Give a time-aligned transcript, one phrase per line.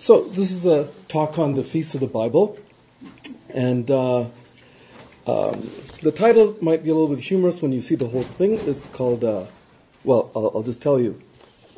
[0.00, 2.58] So this is a talk on the Feast of the Bible,
[3.50, 4.20] and uh,
[5.26, 8.54] um, the title might be a little bit humorous when you see the whole thing.
[8.66, 9.44] It's called, uh,
[10.02, 11.20] well, I'll, I'll, just tell you.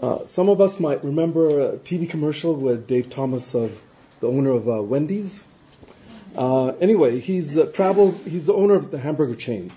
[0.01, 3.83] Uh, some of us might remember a TV commercial with Dave Thomas, of
[4.21, 5.43] the owner of uh, Wendy's.
[6.37, 8.15] Uh, anyway, he's uh, traveled.
[8.19, 9.73] He's the owner of the hamburger chain.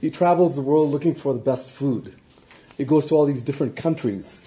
[0.00, 2.14] He travels the world looking for the best food.
[2.76, 4.40] He goes to all these different countries,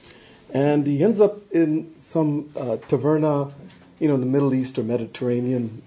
[0.52, 3.54] and he ends up in some uh, taverna,
[4.00, 5.82] you know, in the Middle East or Mediterranean,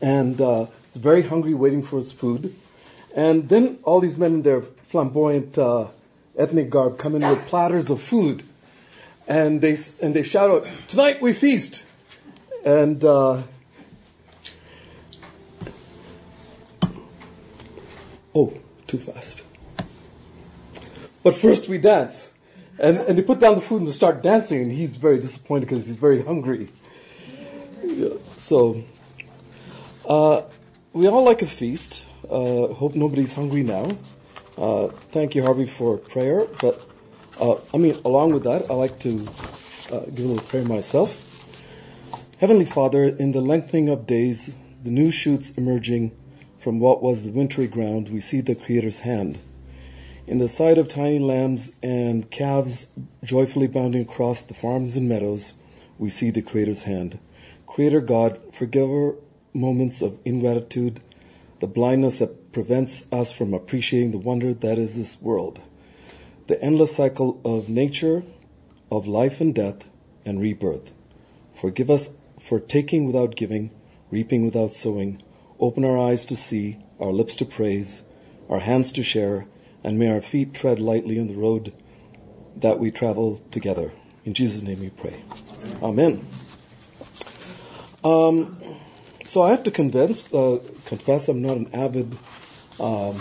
[0.00, 2.54] and uh, he's very hungry, waiting for his food.
[3.14, 5.88] And then all these men in their flamboyant uh,
[6.36, 8.42] ethnic garb come in with platters of food,
[9.28, 11.84] and they and they shout out, "Tonight we feast!"
[12.64, 13.42] And uh,
[18.34, 18.54] oh,
[18.86, 19.42] too fast.
[21.22, 22.31] But first we dance.
[22.78, 25.68] And, and they put down the food and they start dancing, and he's very disappointed
[25.68, 26.68] because he's very hungry.
[27.82, 28.82] Yeah, so,
[30.08, 30.42] uh,
[30.92, 32.06] we all like a feast.
[32.28, 33.96] Uh, hope nobody's hungry now.
[34.56, 36.46] Uh, thank you, Harvey, for prayer.
[36.60, 36.88] But,
[37.40, 39.26] uh, I mean, along with that, I like to
[39.90, 41.28] uh, give a little prayer myself.
[42.38, 46.12] Heavenly Father, in the lengthening of days, the new shoots emerging
[46.58, 49.38] from what was the wintry ground, we see the Creator's hand.
[50.24, 52.86] In the sight of tiny lambs and calves
[53.24, 55.54] joyfully bounding across the farms and meadows,
[55.98, 57.18] we see the Creator's hand.
[57.66, 59.16] Creator God, forgive our
[59.52, 61.00] moments of ingratitude,
[61.58, 65.60] the blindness that prevents us from appreciating the wonder that is this world,
[66.46, 68.22] the endless cycle of nature,
[68.92, 69.88] of life and death,
[70.24, 70.92] and rebirth.
[71.52, 73.72] Forgive us for taking without giving,
[74.12, 75.20] reaping without sowing.
[75.58, 78.04] Open our eyes to see, our lips to praise,
[78.48, 79.46] our hands to share,
[79.84, 81.72] and may our feet tread lightly on the road
[82.56, 83.92] that we travel together.
[84.24, 85.22] In Jesus' name we pray.
[85.82, 86.26] Amen.
[88.04, 88.60] Um,
[89.24, 92.16] so I have to convince, uh, confess I'm not an avid
[92.78, 93.20] um,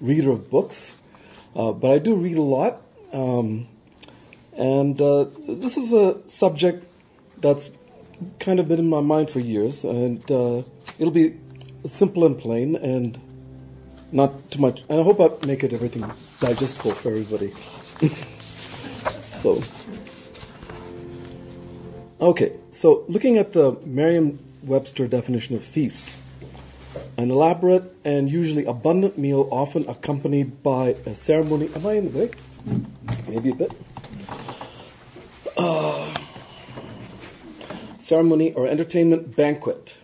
[0.00, 0.96] reader of books,
[1.56, 2.82] uh, but I do read a lot.
[3.12, 3.68] Um,
[4.56, 6.86] and uh, this is a subject
[7.38, 7.70] that's
[8.38, 10.62] kind of been in my mind for years, and uh,
[10.98, 11.38] it'll be
[11.86, 13.18] simple and plain and
[14.12, 14.82] not too much.
[14.88, 16.10] And I hope I make it everything
[16.40, 17.52] digestible for everybody.
[19.40, 19.62] so,
[22.20, 22.56] okay.
[22.72, 26.16] So, looking at the Merriam-Webster definition of feast,
[27.16, 31.70] an elaborate and usually abundant meal, often accompanied by a ceremony.
[31.74, 32.30] Am I in the way?
[33.28, 33.72] Maybe a bit.
[35.56, 36.14] Uh,
[37.98, 39.94] ceremony or entertainment banquet,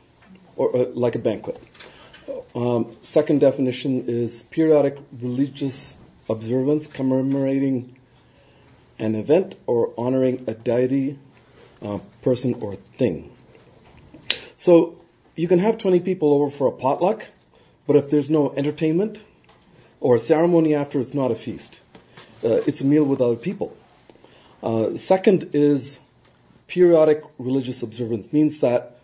[0.56, 1.59] or uh, like a banquet.
[2.56, 5.94] Um, second definition is periodic religious
[6.31, 7.94] observance commemorating
[8.99, 11.19] an event or honoring a deity,
[11.83, 13.31] uh, person, or thing.
[14.56, 14.97] So
[15.37, 17.27] you can have 20 people over for a potluck,
[17.87, 19.22] but if there's no entertainment
[20.00, 21.81] or a ceremony after, it's not a feast.
[22.43, 23.77] Uh, it's a meal with other people.
[24.62, 26.00] Uh, second is
[26.69, 28.96] periodic religious observance, means that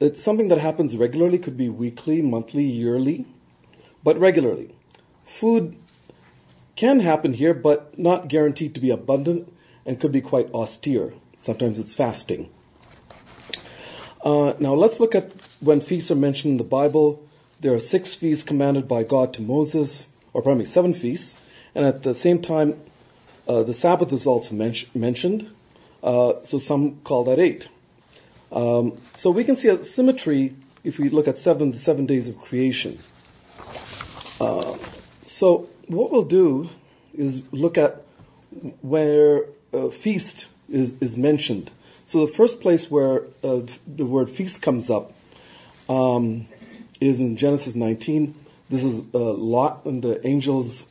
[0.00, 3.26] it's something that happens regularly, could be weekly, monthly, yearly,
[4.02, 4.74] but regularly.
[5.24, 5.76] Food
[6.76, 9.52] can happen here, but not guaranteed to be abundant
[9.86, 11.14] and could be quite austere.
[11.38, 12.50] Sometimes it's fasting.
[14.24, 17.22] Uh, now let's look at when feasts are mentioned in the Bible.
[17.60, 21.38] There are six feasts commanded by God to Moses, or pardon me, seven feasts,
[21.74, 22.80] and at the same time,
[23.46, 25.50] uh, the Sabbath is also men- mentioned.
[26.02, 27.68] Uh, so some call that eight.
[28.52, 32.28] Um, so we can see a symmetry if we look at seven, the seven days
[32.28, 32.98] of creation.
[34.40, 34.76] Uh,
[35.22, 36.70] so what we'll do
[37.16, 38.02] is look at
[38.82, 41.70] where a feast is, is mentioned.
[42.06, 45.12] So the first place where uh, the word feast comes up
[45.88, 46.46] um,
[47.00, 48.34] is in Genesis 19.
[48.70, 50.86] This is uh, Lot and the angels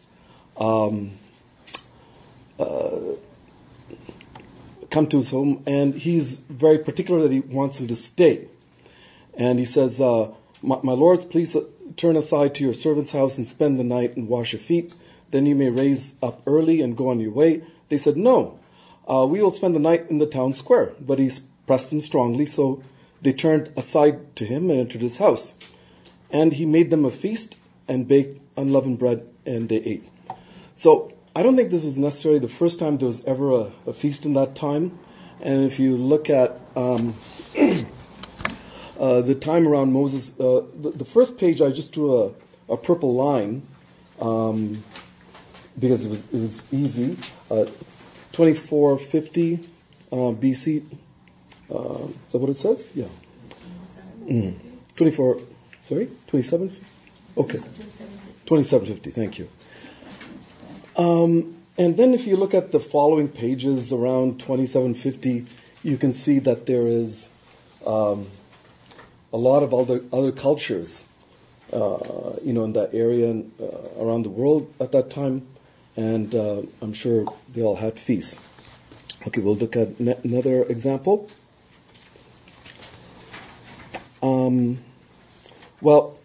[0.58, 1.18] um,
[2.60, 3.00] uh,
[4.94, 8.48] come to his home, and he's very particular that he wants him to stay.
[9.34, 10.32] And he says, uh,
[10.62, 11.64] my, my lords, please uh,
[11.98, 14.94] turn aside to your servant's house and spend the night and wash your feet.
[15.32, 17.64] Then you may raise up early and go on your way.
[17.90, 18.60] They said, no,
[19.10, 20.94] uh, we will spend the night in the town square.
[21.02, 21.32] But he
[21.66, 22.84] pressed them strongly, so
[23.20, 25.54] they turned aside to him and entered his house.
[26.30, 27.56] And he made them a feast
[27.88, 30.08] and baked unleavened bread, and they ate.
[30.76, 33.94] So I don't think this was necessarily the first time there was ever a, a
[33.94, 35.00] feast in that time.
[35.42, 37.16] And if you look at um,
[39.00, 42.32] uh, the time around Moses, uh, the, the, first page I just drew a,
[42.74, 43.64] a purple line
[44.22, 44.84] um,
[45.78, 47.18] because it was, it was easy.
[47.50, 47.66] Uh,
[48.34, 49.60] 2450
[50.12, 50.84] uh, BC,
[51.74, 52.88] Uh, is that what it says?
[52.94, 53.08] Yeah.
[54.26, 54.56] Mm.
[54.96, 55.40] 24,
[55.82, 56.76] sorry, 27?
[57.36, 57.58] Okay.
[58.46, 59.50] 2750, thank you.
[60.96, 65.46] Um, and then if you look at the following pages around 2750,
[65.82, 67.30] you can see that there is
[67.86, 68.30] um,
[69.32, 71.06] a lot of other, other cultures,
[71.72, 75.48] uh, you know, in that area and uh, around the world at that time.
[75.96, 78.40] And uh, I'm sure they all had feasts.
[79.28, 81.30] Okay, we'll look at ne- another example.
[84.22, 84.80] Um,
[85.82, 86.18] well,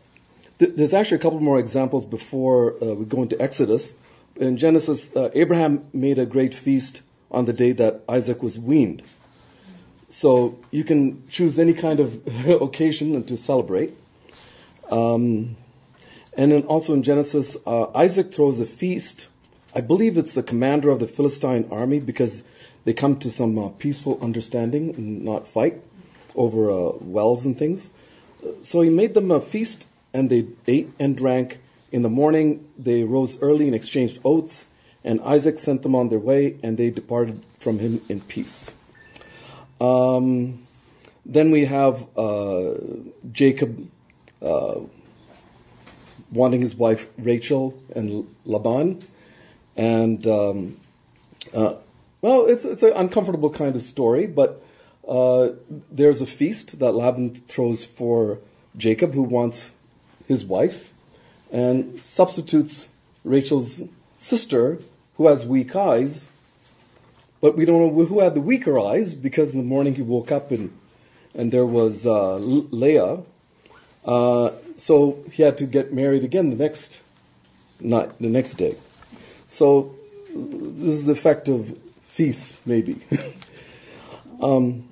[0.59, 3.95] th- there's actually a couple more examples before uh, we go into Exodus.
[4.39, 9.03] In Genesis, uh, Abraham made a great feast on the day that Isaac was weaned.
[10.09, 13.97] So you can choose any kind of occasion to celebrate.
[14.91, 15.57] Um,
[16.37, 19.27] and then also in Genesis, uh, Isaac throws a feast.
[19.75, 22.45] I believe it's the commander of the Philistine army because
[22.85, 25.83] they come to some uh, peaceful understanding and not fight
[26.37, 27.91] over uh, wells and things.
[28.63, 31.59] So he made them a feast and they ate and drank.
[31.91, 34.67] In the morning, they rose early and exchanged oaths.
[35.05, 38.75] And Isaac sent them on their way and they departed from him in peace.
[39.81, 40.67] Um,
[41.25, 42.75] then we have uh,
[43.31, 43.89] Jacob
[44.43, 44.81] uh,
[46.33, 49.05] wanting his wife Rachel and Laban,
[49.77, 50.77] and um,
[51.55, 51.75] uh,
[52.21, 54.63] well, it's it's an uncomfortable kind of story, but
[55.07, 55.51] uh,
[55.91, 58.39] there's a feast that Laban throws for
[58.77, 59.73] Jacob, who wants
[60.27, 60.93] his wife,
[61.51, 62.89] and substitutes
[63.25, 63.83] Rachel's
[64.17, 64.79] sister,
[65.17, 66.29] who has weak eyes,
[67.41, 70.33] but we don't know who had the weaker eyes because in the morning he woke
[70.33, 70.77] up and
[71.35, 73.19] and there was uh, Leah.
[74.05, 77.01] Uh, so he had to get married again the next
[77.81, 78.77] night, the next day.
[79.47, 79.95] So
[80.35, 81.77] this is the effect of
[82.09, 83.01] feasts, maybe.
[84.43, 84.89] um,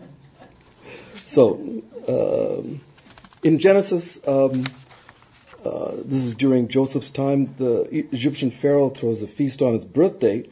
[1.16, 2.62] so uh,
[3.42, 4.66] in Genesis, um,
[5.64, 7.54] uh, this is during Joseph's time.
[7.56, 7.82] The
[8.12, 10.48] Egyptian Pharaoh throws a feast on his birthday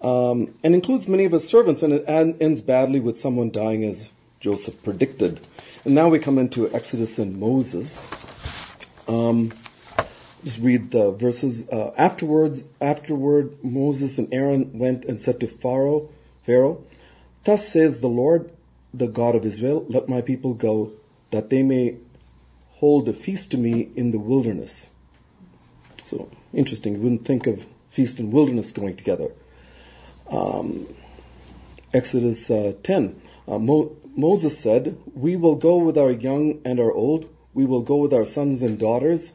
[0.00, 4.12] um, and includes many of his servants, and it ends badly with someone dying as
[4.40, 5.40] Joseph predicted.
[5.84, 8.08] And now we come into Exodus and Moses.
[9.06, 9.52] Um,
[10.44, 11.68] just read the verses.
[11.68, 16.08] Uh, afterwards, afterward, Moses and Aaron went and said to Pharaoh,
[16.42, 16.84] Pharaoh,
[17.44, 18.50] Thus says the Lord,
[18.92, 20.92] the God of Israel, let my people go,
[21.30, 21.96] that they may
[22.82, 24.90] hold a feast to me in the wilderness.
[26.02, 26.96] So interesting.
[26.96, 29.30] You wouldn't think of feast and wilderness going together
[30.28, 30.88] um,
[31.94, 33.22] Exodus uh, 10.
[33.46, 37.82] Uh, Mo- Moses said, We will go with our young and our old, we will
[37.82, 39.34] go with our sons and daughters,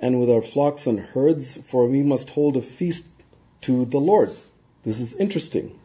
[0.00, 3.08] and with our flocks and herds, for we must hold a feast
[3.60, 4.34] to the Lord.
[4.86, 5.78] This is interesting.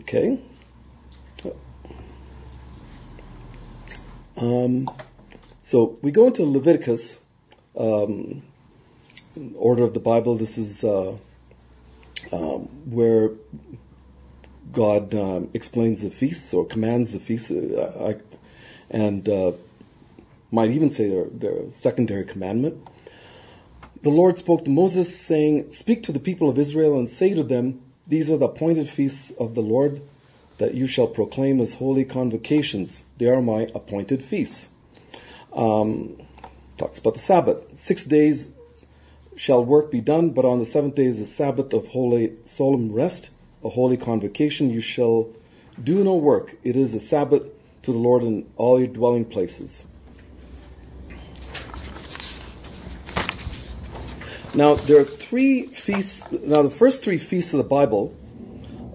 [0.00, 0.38] Okay?
[4.36, 4.88] Um,
[5.72, 7.18] so we go into Leviticus,
[7.78, 8.42] um,
[9.54, 10.36] order of the Bible.
[10.36, 11.16] This is uh,
[12.30, 13.30] um, where
[14.70, 18.18] God um, explains the feasts or commands the feasts, uh,
[18.90, 19.52] and uh,
[20.50, 22.86] might even say they're a secondary commandment.
[24.02, 27.42] The Lord spoke to Moses, saying, Speak to the people of Israel and say to
[27.42, 30.02] them, These are the appointed feasts of the Lord
[30.58, 33.04] that you shall proclaim as holy convocations.
[33.16, 34.68] They are my appointed feasts.
[35.54, 36.16] Um,
[36.78, 37.58] talks about the Sabbath.
[37.78, 38.48] Six days
[39.36, 42.92] shall work be done, but on the seventh day is a Sabbath of holy solemn
[42.92, 43.30] rest,
[43.62, 44.70] a holy convocation.
[44.70, 45.30] You shall
[45.82, 46.56] do no work.
[46.64, 47.42] It is a Sabbath
[47.82, 49.84] to the Lord in all your dwelling places.
[54.54, 56.30] Now, there are three feasts.
[56.30, 58.14] Now, the first three feasts of the Bible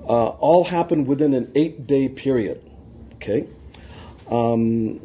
[0.08, 2.62] uh, all happen within an eight day period.
[3.16, 3.48] Okay?
[4.30, 5.00] Um,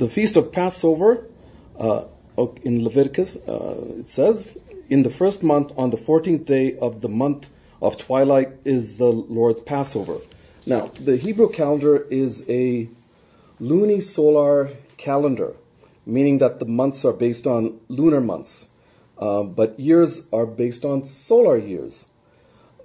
[0.00, 1.26] the Feast of Passover
[1.78, 2.04] uh,
[2.62, 4.56] in Leviticus, uh, it says,
[4.88, 7.50] in the first month, on the 14th day of the month
[7.82, 10.20] of twilight, is the Lord's Passover.
[10.64, 12.88] Now, the Hebrew calendar is a
[13.60, 15.54] lunisolar calendar,
[16.06, 18.68] meaning that the months are based on lunar months,
[19.18, 22.06] uh, but years are based on solar years.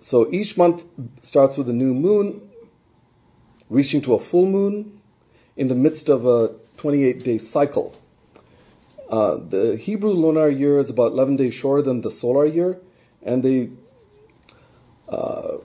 [0.02, 0.84] So each month
[1.22, 2.42] starts with a new moon,
[3.70, 5.00] reaching to a full moon
[5.56, 7.96] in the midst of a 28 day cycle.
[9.10, 12.80] Uh, the Hebrew lunar year is about 11 days shorter than the solar year,
[13.22, 13.70] and they
[15.08, 15.58] uh,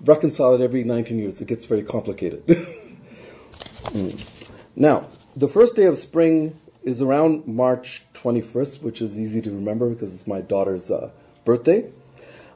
[0.00, 1.40] reconcile it every 19 years.
[1.40, 2.46] It gets very complicated.
[2.46, 4.26] mm.
[4.74, 9.90] Now, the first day of spring is around March 21st, which is easy to remember
[9.90, 11.10] because it's my daughter's uh,
[11.44, 11.90] birthday.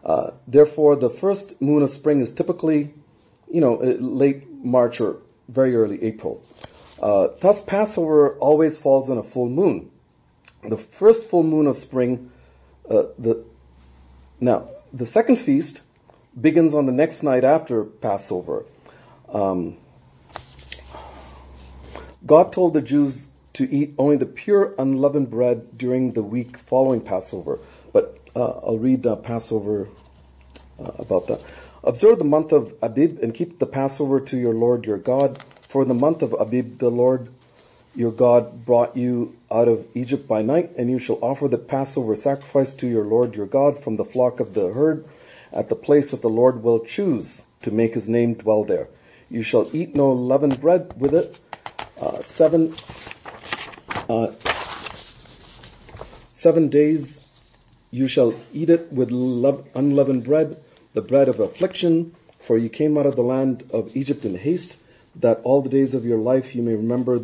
[0.04, 2.94] Uh, therefore, the first moon of spring is typically
[3.50, 6.42] you know, uh, late March or very early April.
[7.04, 9.90] Uh, thus, Passover always falls on a full moon.
[10.66, 12.32] The first full moon of spring,
[12.88, 13.44] uh, the
[14.40, 15.82] now the second feast
[16.40, 18.64] begins on the next night after Passover.
[19.28, 19.76] Um,
[22.24, 27.02] God told the Jews to eat only the pure unleavened bread during the week following
[27.02, 27.58] Passover.
[27.92, 29.88] But uh, I'll read uh, Passover
[30.80, 31.42] uh, about that.
[31.82, 35.44] Observe the month of Abib and keep the Passover to your Lord your God.
[35.74, 37.30] For in the month of Abib, the Lord
[37.96, 42.14] your God brought you out of Egypt by night, and you shall offer the Passover
[42.14, 45.04] sacrifice to your Lord your God from the flock of the herd
[45.52, 48.86] at the place that the Lord will choose to make his name dwell there.
[49.28, 51.40] You shall eat no leavened bread with it.
[52.00, 52.76] Uh, seven
[54.08, 54.30] uh,
[56.30, 57.18] seven days
[57.90, 60.62] you shall eat it with unleavened bread,
[60.92, 64.76] the bread of affliction, for you came out of the land of Egypt in haste,
[65.16, 67.20] that all the days of your life you may remember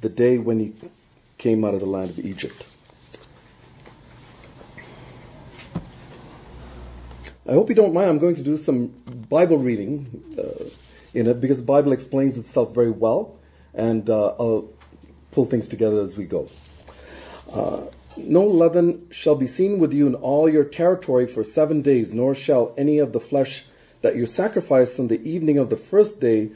[0.00, 0.74] the day when you
[1.38, 2.66] came out of the land of Egypt.
[7.48, 8.10] I hope you don't mind.
[8.10, 8.88] I'm going to do some
[9.30, 10.64] Bible reading uh,
[11.14, 13.38] in it because the Bible explains itself very well,
[13.72, 14.68] and uh, I'll
[15.30, 16.48] pull things together as we go.
[17.50, 17.82] Uh,
[18.18, 22.34] no leaven shall be seen with you in all your territory for seven days, nor
[22.34, 23.64] shall any of the flesh
[24.02, 26.50] that you sacrifice on the evening of the first day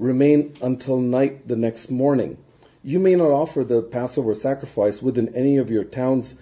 [0.00, 2.38] remain until night the next morning.
[2.82, 6.34] You may not offer the Passover sacrifice within any of your towns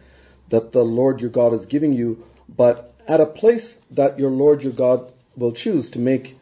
[0.48, 4.62] that the Lord your God is giving you, but at a place that your Lord
[4.62, 6.38] your God will choose to make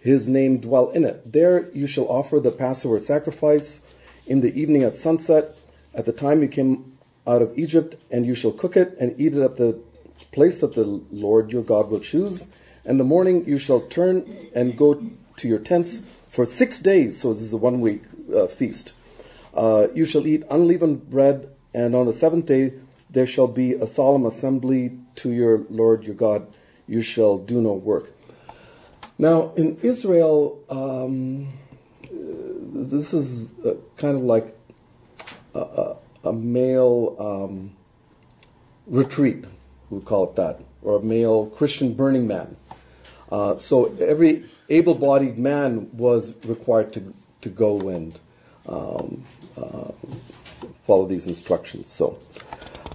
[0.00, 1.32] his name dwell in it.
[1.32, 3.80] There you shall offer the Passover sacrifice
[4.26, 5.56] in the evening at sunset,
[5.94, 9.34] at the time you came out of Egypt, and you shall cook it and eat
[9.34, 9.78] it at the
[10.32, 12.46] place that the Lord your God will choose.
[12.84, 15.00] And the morning you shall turn and go
[15.36, 16.02] to your tents
[16.36, 17.18] for six days.
[17.18, 18.02] So this is a one week
[18.34, 18.92] uh, feast.
[19.54, 22.74] Uh, you shall eat unleavened bread, and on the seventh day
[23.08, 26.46] there shall be a solemn assembly to your Lord your God.
[26.86, 28.12] You shall do no work.
[29.16, 31.54] Now, in Israel, um,
[32.10, 33.50] this is
[33.96, 34.54] kind of like
[35.54, 37.74] a, a, a male um,
[38.86, 39.46] retreat,
[39.88, 42.58] we'll call it that, or a male Christian Burning Man.
[43.32, 48.18] Uh, so every able-bodied man was required to to go and
[48.68, 49.24] um,
[49.56, 49.92] uh,
[50.86, 51.90] follow these instructions.
[51.92, 52.18] So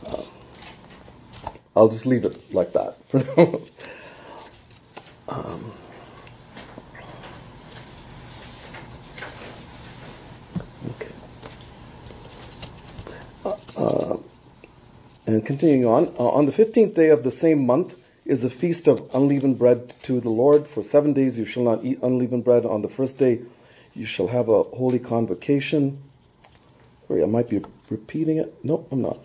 [0.06, 0.24] uh,
[1.76, 3.62] I'll just leave it like that for now.
[5.30, 5.72] um,
[13.82, 14.18] Uh,
[15.26, 17.96] and continuing on, uh, on the 15th day of the same month
[18.32, 20.66] is a feast of unleavened bread to the Lord.
[20.66, 22.66] For seven days you shall not eat unleavened bread.
[22.66, 23.42] On the first day
[23.94, 26.02] you shall have a holy convocation.
[27.08, 28.56] Sorry, I might be repeating it.
[28.64, 29.20] No, I'm not.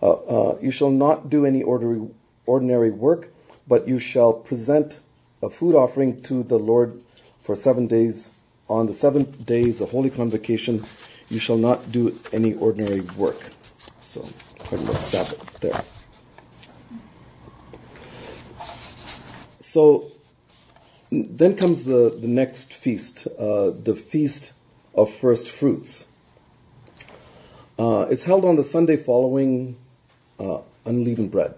[0.00, 2.08] Uh, uh, you shall not do any ordinary,
[2.46, 3.32] ordinary work,
[3.66, 5.00] but you shall present
[5.42, 7.02] a food offering to the Lord
[7.42, 8.30] for seven days.
[8.68, 10.86] On the seventh day is a holy convocation
[11.28, 13.50] you shall not do any ordinary work.
[14.00, 14.28] So,
[14.60, 15.84] talking about Sabbath there.
[19.70, 20.10] So,
[21.12, 24.52] then comes the, the next feast, uh, the feast
[24.96, 26.06] of first fruits.
[27.78, 29.76] Uh, it's held on the Sunday following
[30.40, 31.54] uh, unleavened bread.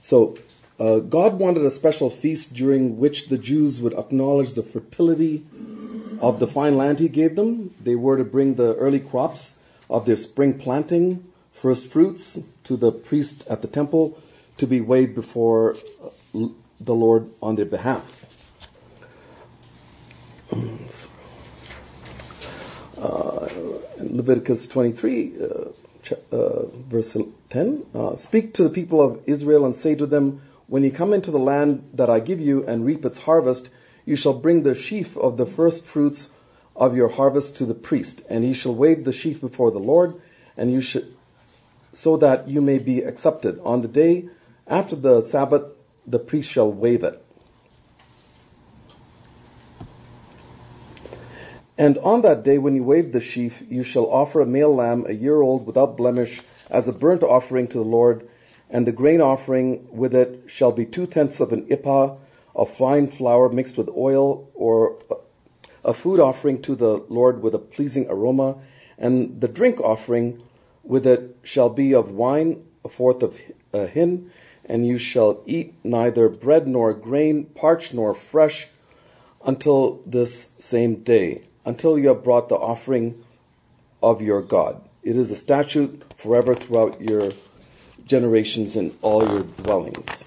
[0.00, 0.38] So,
[0.80, 5.44] uh, God wanted a special feast during which the Jews would acknowledge the fertility
[6.22, 7.74] of the fine land he gave them.
[7.78, 9.56] They were to bring the early crops
[9.90, 14.18] of their spring planting, first fruits, to the priest at the temple
[14.58, 16.46] to be weighed before uh,
[16.80, 18.24] the Lord on their behalf.
[22.98, 23.48] Uh,
[23.98, 27.16] Leviticus 23, uh, uh, verse
[27.50, 31.12] 10 uh, Speak to the people of Israel and say to them, When you come
[31.12, 33.68] into the land that I give you and reap its harvest,
[34.04, 36.30] you shall bring the sheaf of the first fruits
[36.74, 40.14] of your harvest to the priest, and he shall wave the sheaf before the Lord,
[40.56, 41.14] and you should,
[41.92, 43.58] so that you may be accepted.
[43.64, 44.28] On the day
[44.66, 45.64] after the Sabbath,
[46.06, 47.22] the priest shall wave it.
[51.78, 55.04] And on that day, when you wave the sheaf, you shall offer a male lamb,
[55.06, 58.26] a year old, without blemish, as a burnt offering to the Lord,
[58.70, 62.16] and the grain offering with it shall be two tenths of an ephah
[62.54, 64.96] of fine flour mixed with oil, or
[65.84, 68.56] a food offering to the Lord with a pleasing aroma,
[68.98, 70.42] and the drink offering
[70.82, 73.36] with it shall be of wine, a fourth of
[73.74, 74.30] a hin,
[74.68, 78.68] and you shall eat neither bread nor grain, parched nor fresh,
[79.44, 83.22] until this same day, until you have brought the offering
[84.02, 84.80] of your God.
[85.02, 87.32] It is a statute forever throughout your
[88.04, 90.24] generations in all your dwellings.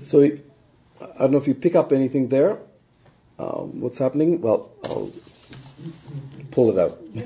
[0.00, 2.58] So, I don't know if you pick up anything there.
[3.38, 4.40] Um, what's happening?
[4.40, 5.10] Well, I'll
[6.50, 7.00] pull it out.
[7.14, 7.22] The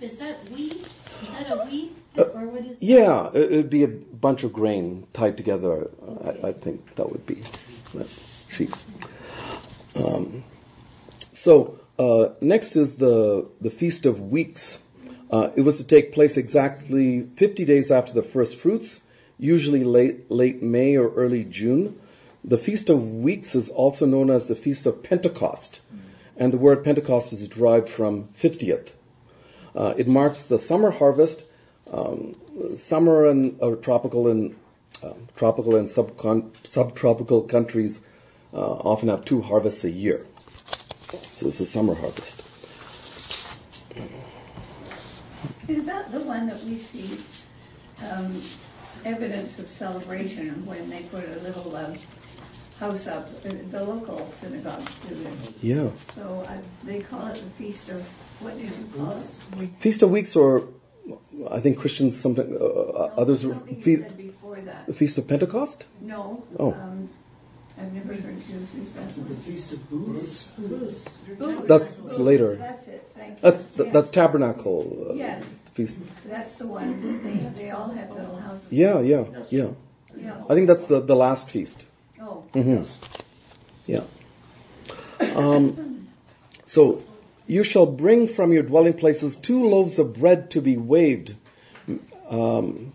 [0.00, 0.37] is that
[1.56, 1.92] wheat?
[2.14, 2.36] Is that a wheat?
[2.36, 2.76] Uh, Or what is?
[2.80, 5.90] Yeah, it would be a bunch of grain tied together.
[6.24, 7.42] I, I think that would be
[7.94, 8.08] that
[8.48, 8.84] sheaf.
[9.94, 10.44] Um,
[11.32, 14.80] so uh, next is the the feast of weeks.
[15.30, 19.02] Uh, it was to take place exactly 50 days after the first fruits,
[19.38, 21.98] usually late late May or early June.
[22.44, 25.80] The feast of weeks is also known as the feast of Pentecost,
[26.36, 28.90] and the word Pentecost is derived from 50th.
[29.78, 31.44] Uh, it marks the summer harvest.
[31.92, 32.34] Um,
[32.76, 34.56] summer and uh, tropical and
[35.04, 38.00] uh, tropical and subcon- subtropical countries
[38.52, 40.26] uh, often have two harvests a year.
[41.32, 42.42] So it's a summer harvest.
[45.68, 47.20] Is that the one that we see
[48.10, 48.42] um,
[49.04, 51.94] evidence of celebration when they put a little um,
[52.80, 55.34] house up, uh, the local synagogues do this?
[55.62, 58.02] Yeah, So uh, they call it the Feast of,
[58.40, 59.22] what did you call
[59.62, 59.70] it?
[59.80, 60.64] feast of weeks, or
[61.50, 64.86] I think Christians something uh, uh, others Something you fe- said before that.
[64.86, 65.86] the feast of Pentecost.
[66.00, 66.44] No.
[66.58, 66.72] Oh.
[66.74, 67.08] um,
[67.80, 69.36] I've never heard you use that The one.
[69.42, 70.46] Feast of Booths?
[70.58, 71.04] Booths.
[71.68, 72.56] That's Booths, later.
[72.56, 73.50] That's it, thank you.
[73.50, 73.90] That's Yeah.
[73.92, 75.44] that's tabernacle uh, Yes.
[75.74, 75.98] feast.
[76.26, 77.22] That's the one.
[77.22, 78.66] They, they all have little houses.
[78.70, 79.68] Yeah, yeah, yeah.
[80.16, 80.42] Yeah.
[80.50, 81.86] I think that's the the last feast.
[82.20, 82.82] Oh, hmm
[83.86, 84.02] Yeah.
[85.36, 86.08] Um,
[86.64, 87.02] so
[87.46, 91.34] you shall bring from your dwelling places two loaves of bread to be waved,
[92.28, 92.92] um,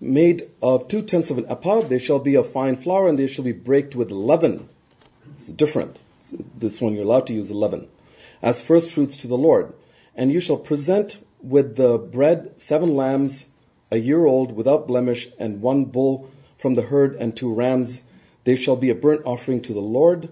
[0.00, 1.82] made of two tenths of an ephah.
[1.82, 4.68] They shall be of fine flour, and they shall be baked with leaven.
[5.34, 5.98] It's different.
[6.56, 7.88] This one you're allowed to use leaven
[8.42, 9.72] as first fruits to the Lord.
[10.14, 13.46] And you shall present with the bread seven lambs
[13.90, 18.04] a year old without blemish, and one bull from the herd, and two rams.
[18.44, 20.30] They shall be a burnt offering to the Lord,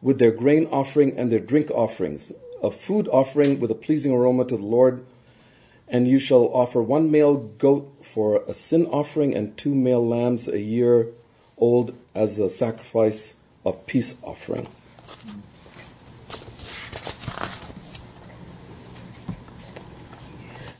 [0.00, 4.44] with their grain offering and their drink offerings, a food offering with a pleasing aroma
[4.46, 5.04] to the Lord.
[5.88, 10.46] And you shall offer one male goat for a sin offering, and two male lambs
[10.46, 11.08] a year
[11.56, 14.68] old as a sacrifice of peace offering.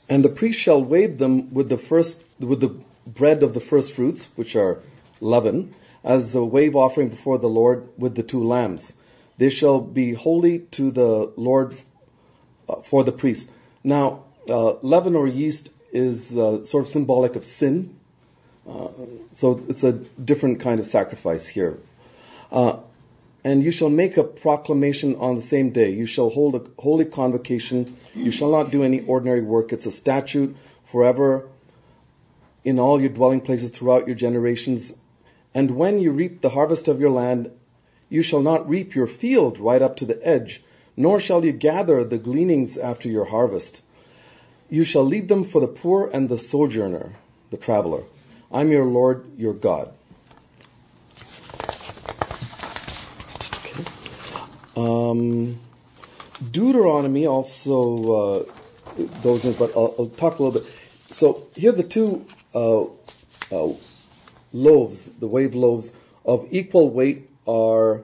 [0.08, 2.74] And the priest shall wave them with the first with the
[3.06, 4.78] bread of the first fruits, which are
[5.20, 5.74] leaven,
[6.08, 8.94] as a wave offering before the Lord with the two lambs.
[9.36, 11.76] They shall be holy to the Lord
[12.68, 13.50] uh, for the priest.
[13.84, 17.94] Now, uh, leaven or yeast is uh, sort of symbolic of sin,
[18.68, 18.88] uh,
[19.32, 21.78] so it's a different kind of sacrifice here.
[22.50, 22.78] Uh,
[23.44, 25.90] and you shall make a proclamation on the same day.
[25.90, 27.96] You shall hold a holy convocation.
[28.14, 29.72] You shall not do any ordinary work.
[29.72, 31.48] It's a statute forever
[32.64, 34.94] in all your dwelling places throughout your generations.
[35.58, 37.50] And when you reap the harvest of your land,
[38.08, 40.62] you shall not reap your field right up to the edge,
[40.96, 43.82] nor shall you gather the gleanings after your harvest.
[44.70, 47.16] You shall leave them for the poor and the sojourner,
[47.50, 48.04] the traveler.
[48.52, 49.92] I'm your Lord, your God.
[54.76, 55.58] Um,
[56.52, 60.72] Deuteronomy also uh, goes in, but I'll, I'll talk a little bit.
[61.10, 62.82] So here are the two uh,
[63.50, 63.74] uh,
[64.52, 65.92] loaves, the wave loaves
[66.24, 68.02] of equal weight are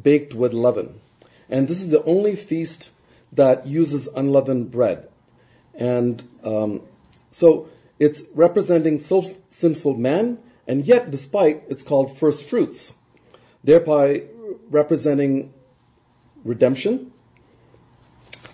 [0.00, 1.00] baked with leaven.
[1.48, 2.90] And this is the only feast
[3.32, 5.08] that uses unleavened bread.
[5.74, 6.82] And um,
[7.30, 12.94] so it's representing sinful man, and yet, despite, it's called first fruits,
[13.62, 14.24] thereby
[14.70, 15.52] representing
[16.44, 17.12] redemption.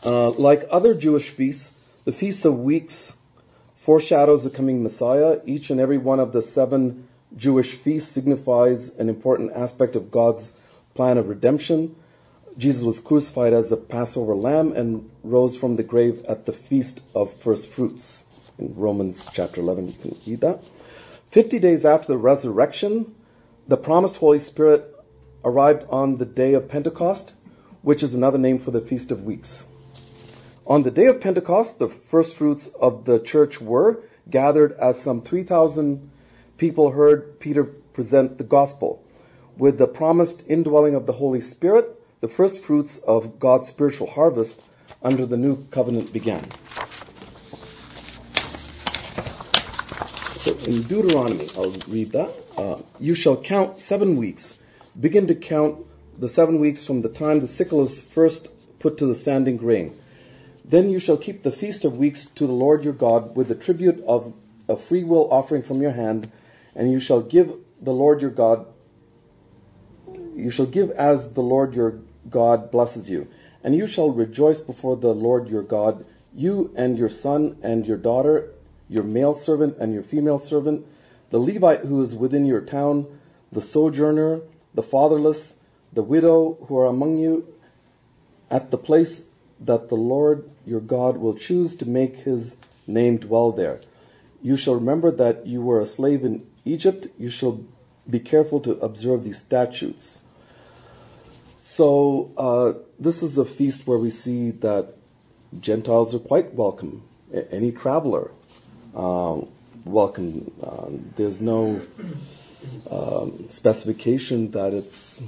[0.05, 1.73] Uh, like other Jewish feasts,
[2.05, 3.15] the Feast of Weeks
[3.75, 5.41] foreshadows the coming Messiah.
[5.45, 10.53] Each and every one of the seven Jewish feast signifies an important aspect of God's
[10.95, 11.95] plan of redemption.
[12.59, 17.01] Jesus was crucified as the Passover lamb and rose from the grave at the Feast
[17.15, 18.25] of First Fruits.
[18.59, 20.65] In Romans chapter 11, you can read that.
[21.31, 23.15] Fifty days after the resurrection,
[23.69, 24.93] the promised Holy Spirit
[25.45, 27.35] arrived on the day of Pentecost,
[27.83, 29.65] which is another name for the Feast of Weeks.
[30.67, 35.23] On the day of Pentecost, the first fruits of the church were gathered as some
[35.23, 36.10] 3,000
[36.61, 39.03] people heard Peter present the gospel.
[39.57, 44.61] With the promised indwelling of the Holy Spirit, the first fruits of God's spiritual harvest
[45.03, 46.47] under the new covenant began.
[50.37, 52.35] So in Deuteronomy, I'll read that.
[52.59, 54.59] Uh, you shall count seven weeks.
[55.01, 55.87] Begin to count
[56.19, 59.99] the seven weeks from the time the sickle is first put to the standing grain.
[60.63, 63.55] Then you shall keep the feast of weeks to the Lord your God with the
[63.55, 64.35] tribute of
[64.69, 66.31] a free will offering from your hand,
[66.75, 68.67] and you shall give the Lord your God.
[70.35, 73.29] You shall give as the Lord your God blesses you,
[73.63, 76.05] and you shall rejoice before the Lord your God,
[76.35, 78.53] you and your son and your daughter,
[78.89, 80.87] your male servant and your female servant,
[81.31, 83.07] the Levite who is within your town,
[83.53, 84.41] the sojourner,
[84.75, 85.55] the fatherless,
[85.93, 87.53] the widow who are among you,
[88.51, 89.25] at the place
[89.61, 92.57] that the Lord your God will choose to make his
[92.87, 93.81] name dwell there.
[94.43, 97.07] You shall remember that you were a slave in Egypt.
[97.19, 97.61] You shall
[98.09, 100.21] be careful to observe these statutes.
[101.59, 104.95] So, uh, this is a feast where we see that
[105.61, 107.03] Gentiles are quite welcome.
[107.33, 108.31] A- Any traveler,
[108.95, 109.41] uh,
[109.85, 110.51] welcome.
[110.63, 111.81] Um, there's no
[112.91, 115.23] um, specification that it's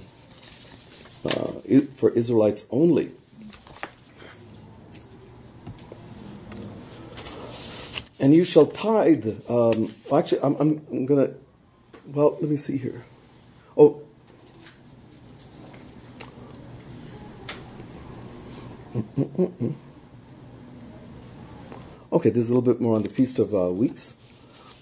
[1.24, 1.52] uh,
[1.94, 3.12] for Israelites only.
[8.22, 9.26] And you shall tithe.
[9.50, 11.34] Um, actually, I'm, I'm, I'm going to,
[12.06, 13.04] well, let me see here.
[13.76, 14.02] Oh,
[22.12, 24.14] Okay, there's a little bit more on the Feast of uh, Weeks.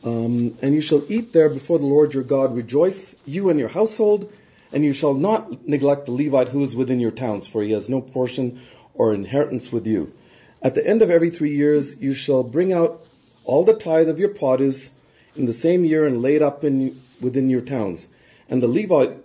[0.03, 2.57] Um, and you shall eat there before the Lord your God.
[2.57, 4.33] Rejoice, you and your household,
[4.73, 7.89] and you shall not neglect the Levite who is within your towns, for he has
[7.89, 8.61] no portion
[8.95, 10.13] or inheritance with you.
[10.61, 13.07] At the end of every three years, you shall bring out
[13.45, 14.91] all the tithe of your produce
[15.37, 18.09] in the same year and laid up in, within your towns.
[18.49, 19.19] And the Levite,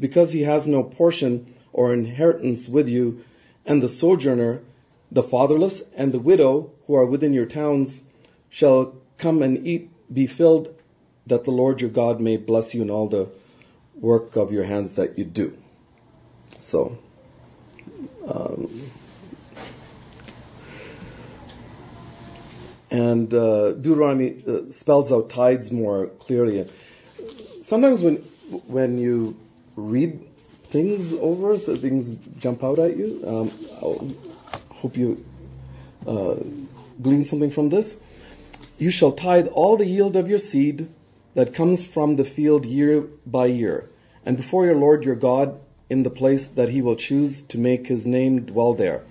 [0.00, 3.24] because he has no portion or inheritance with you,
[3.64, 4.60] and the sojourner,
[5.10, 8.04] the fatherless, and the widow who are within your towns,
[8.50, 10.74] shall come and eat, be filled,
[11.26, 13.28] that the Lord your God may bless you in all the
[13.94, 15.56] work of your hands that you do.
[16.58, 16.98] So,
[18.26, 18.90] um,
[22.92, 26.68] and uh, Deuteronomy uh, spells out tithes more clearly.
[27.62, 28.16] Sometimes when
[28.66, 29.34] when you
[29.76, 30.20] read
[30.68, 33.24] things over, so things jump out at you.
[33.26, 34.16] Um,
[34.52, 35.24] I hope you
[36.06, 36.36] uh,
[37.00, 37.96] glean something from this.
[38.76, 40.88] You shall tithe all the yield of your seed
[41.34, 43.88] that comes from the field year by year,
[44.26, 47.86] and before your Lord your God in the place that he will choose to make
[47.86, 49.02] his name dwell there.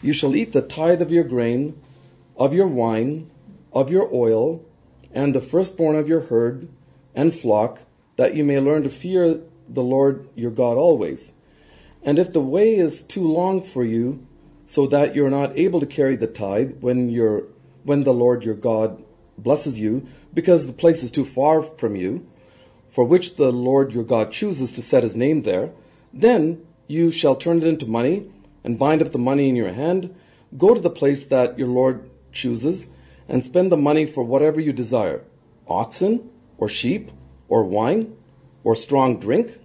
[0.00, 1.78] You shall eat the tithe of your grain,
[2.36, 3.30] of your wine,
[3.72, 4.64] of your oil,
[5.12, 6.68] and the firstborn of your herd
[7.14, 7.82] and flock,
[8.16, 11.32] that you may learn to fear the Lord your God always.
[12.02, 14.26] And if the way is too long for you,
[14.66, 17.44] so that you're not able to carry the tithe when you're
[17.84, 19.02] when the Lord your God
[19.38, 22.26] blesses you, because the place is too far from you,
[22.88, 25.70] for which the Lord your God chooses to set his name there,
[26.12, 28.28] then you shall turn it into money
[28.64, 30.14] and bind up the money in your hand,
[30.56, 32.86] go to the place that your Lord chooses,
[33.28, 35.24] and spend the money for whatever you desire
[35.66, 37.10] oxen, or sheep,
[37.48, 38.16] or wine,
[38.62, 39.58] or strong drink,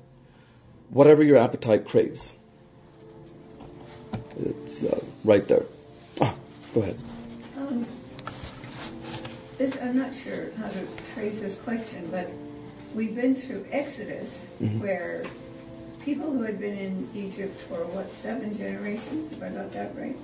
[0.90, 2.34] whatever your appetite craves.
[4.40, 5.66] It's uh, right there.
[6.20, 6.34] Ah,
[6.74, 6.98] go ahead.
[7.58, 7.86] Um,
[9.60, 10.80] this, I'm not sure how to
[11.14, 12.32] phrase this question, but
[12.96, 14.34] we've been through Exodus,
[14.80, 15.24] where
[16.04, 20.18] people who had been in Egypt for what seven generations, if I got that right,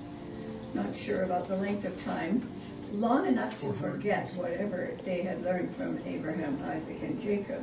[0.74, 2.48] not sure about the length of time,
[2.92, 7.62] long enough to forget whatever they had learned from Abraham, Isaac, and Jacob.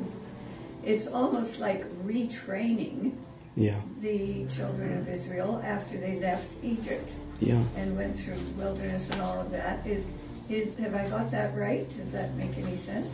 [0.83, 3.13] It's almost like retraining
[3.55, 7.63] Yeah, the children of Israel after they left Egypt yeah.
[7.77, 9.85] and went through wilderness and all of that.
[9.87, 10.03] Is,
[10.49, 11.87] is, have I got that right?
[11.97, 13.07] Does that make any sense?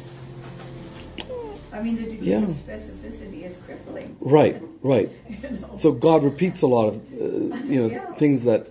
[1.73, 2.43] I mean, the degree Yeah.
[2.43, 4.17] of specificity is crippling.
[4.19, 5.09] Right, right.
[5.29, 5.75] You know?
[5.77, 8.13] So God repeats a lot of, uh, you know, Yeah.
[8.15, 8.67] things that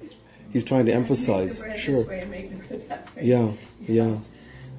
[0.52, 1.62] He's trying to emphasize.
[1.76, 1.98] Sure.
[1.98, 3.24] This way and make the bread that way.
[3.24, 3.52] Yeah,
[3.86, 4.18] yeah,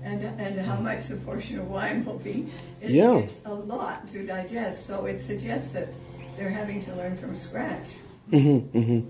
[0.03, 2.51] And, and how much the portion of wine will be.
[2.81, 3.17] It, Yeah.
[3.19, 5.89] It's a lot to digest, so it suggests that
[6.37, 7.95] they're having to learn from scratch.
[8.31, 9.09] Mm-hmm, mm-hmm.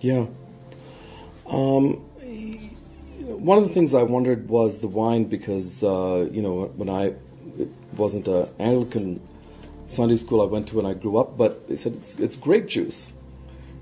[0.00, 0.26] yeah.
[1.46, 2.02] Um,
[3.26, 7.14] one of the things I wondered was the wine because uh, you know when I
[7.58, 9.20] it wasn't an Anglican
[9.86, 12.66] Sunday school I went to when I grew up, but they said it's it's grape
[12.66, 13.12] juice,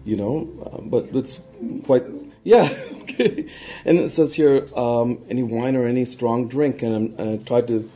[0.05, 1.41] you know, uh, but it's
[1.85, 2.05] quite
[2.43, 2.69] yeah.
[3.03, 3.49] okay.
[3.85, 7.69] And it says here um, any wine or any strong drink, and, and I tried
[7.69, 7.91] to.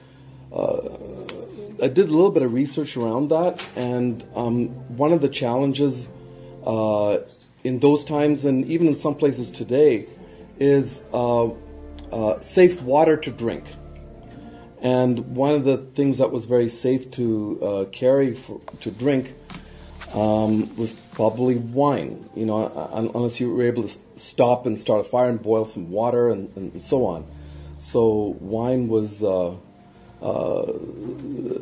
[1.80, 6.08] I did a little bit of research around that, and um, one of the challenges
[6.66, 7.18] uh,
[7.62, 10.06] in those times, and even in some places today,
[10.58, 11.50] is uh,
[12.12, 13.64] uh, safe water to drink.
[14.80, 19.34] And one of the things that was very safe to uh, carry for, to drink
[20.12, 22.28] um, was probably wine.
[22.34, 25.90] You know, unless you were able to stop and start a fire and boil some
[25.90, 27.26] water and, and, so on.
[27.78, 29.54] So wine was uh,
[30.22, 30.72] uh,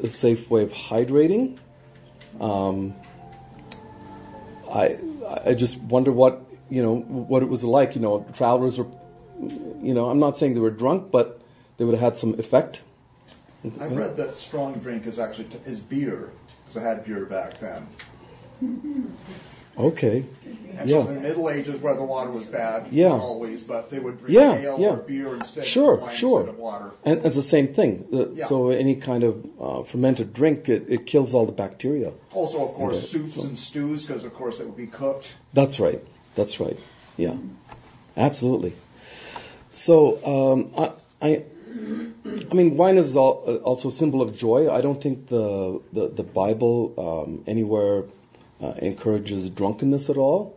[0.02, 1.58] a safe way of hydrating.
[2.40, 2.94] Um,
[4.70, 4.98] I
[5.44, 7.94] I just wonder what you know what it was like.
[7.94, 8.86] You know, travelers were,
[9.38, 11.40] you know, I'm not saying they were drunk, but
[11.76, 12.82] they would have had some effect.
[13.80, 16.30] I read that strong drink is actually t- is beer
[16.64, 17.86] because I had beer back then.
[19.78, 20.24] Okay.
[20.78, 21.08] And so Yeah.
[21.08, 23.08] in the Middle Ages, where the water was bad, Yeah.
[23.08, 24.88] not always, but they would drink Yeah, ale yeah.
[24.90, 26.40] or beer instead Sure, of sure.
[26.40, 26.90] instead of water.
[27.04, 28.04] And it's the same thing.
[28.12, 28.46] Uh, Yeah.
[28.46, 32.12] So any kind of uh, fermented drink, it, it kills all the bacteria.
[32.34, 35.32] Also, of course, Okay, soups so- and stews because, of course, it would be cooked.
[35.54, 36.02] That's right.
[36.34, 36.78] That's right.
[37.16, 37.36] Yeah,
[38.18, 38.74] absolutely.
[39.70, 40.92] So um, I,
[41.22, 41.42] I,
[42.50, 44.70] I mean, wine is al- uh, also a symbol of joy.
[44.70, 48.04] I don't think the the, the Bible um, anywhere
[48.62, 50.56] uh, encourages drunkenness at all,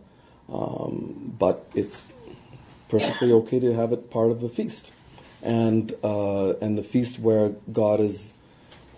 [0.52, 2.04] um, but it's
[2.90, 4.92] perfectly okay to have it part of a feast,
[5.42, 8.34] and uh, and the feast where God is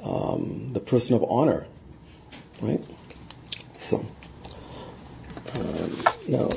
[0.04, 1.66] um, the person of honor,
[2.62, 2.84] right?
[3.76, 4.06] So.
[5.54, 6.50] Um, now,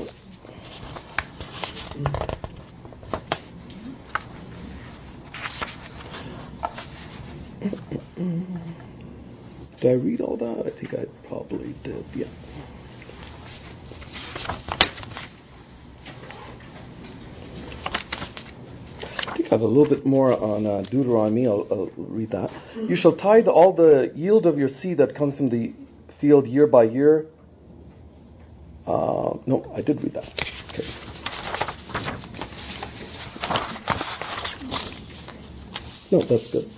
[9.85, 10.67] did I read all that?
[10.67, 12.07] I think I probably did.
[12.15, 12.25] Yeah.
[19.29, 21.47] I think I have a little bit more on uh, Deuteronomy.
[21.47, 22.51] I'll, I'll read that.
[22.75, 25.75] You shall tithe all the yield of your seed that comes from the
[26.17, 27.27] field year by year.
[28.87, 30.29] Uh, no, I did read that.
[30.71, 30.89] Okay.
[36.11, 36.71] No, that's good.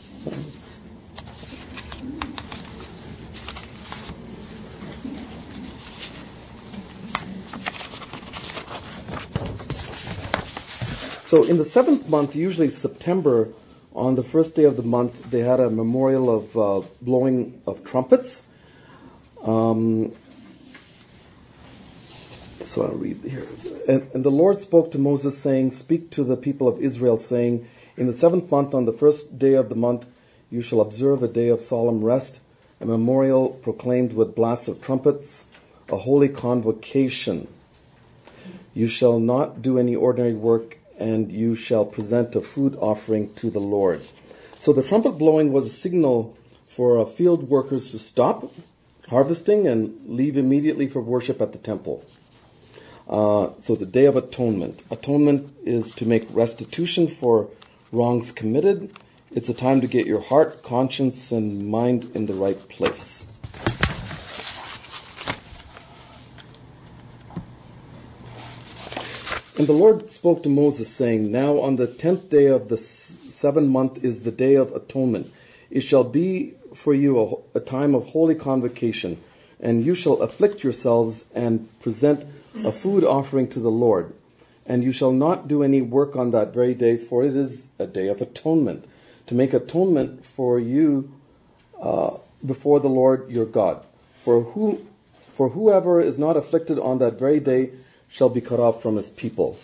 [11.26, 13.48] So in the seventh month, usually September,
[13.96, 17.82] on the first day of the month, they had a memorial of uh, blowing of
[17.82, 18.42] trumpets.
[19.42, 20.12] Um,
[22.62, 23.48] so I'll read here.
[23.88, 27.68] And, and the Lord spoke to Moses, saying, Speak to the people of Israel, saying,
[27.96, 30.06] In the seventh month, on the first day of the month,
[30.48, 32.38] you shall observe a day of solemn rest,
[32.80, 35.46] a memorial proclaimed with blasts of trumpets,
[35.88, 37.48] a holy convocation.
[38.74, 43.50] You shall not do any ordinary work, and you shall present a food offering to
[43.50, 44.02] the Lord.
[44.59, 48.52] So the trumpet blowing was a signal for field workers to stop
[49.09, 52.04] harvesting and leave immediately for worship at the temple.
[53.09, 54.82] Uh, so the Day of Atonement.
[54.90, 57.48] Atonement is to make restitution for
[57.92, 58.90] wrongs committed.
[59.30, 63.25] It's a time to get your heart, conscience, and mind in the right place.
[69.58, 73.70] And the Lord spoke to Moses, saying, Now on the tenth day of the seventh
[73.70, 75.32] month is the day of atonement.
[75.70, 79.18] It shall be for you a, a time of holy convocation,
[79.58, 82.26] and you shall afflict yourselves and present
[82.64, 84.12] a food offering to the Lord.
[84.66, 87.86] And you shall not do any work on that very day, for it is a
[87.86, 88.84] day of atonement,
[89.26, 91.10] to make atonement for you
[91.80, 93.82] uh, before the Lord your God.
[94.22, 94.84] For who,
[95.32, 97.70] for whoever is not afflicted on that very day
[98.08, 99.58] shall be cut off from his people.